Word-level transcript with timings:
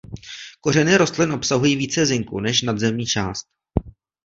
Kořeny 0.61 0.95
rostlin 0.97 1.31
obsahují 1.31 1.75
více 1.75 2.05
zinku 2.05 2.39
než 2.39 2.61
nadzemní 2.61 3.05
část. 3.05 3.47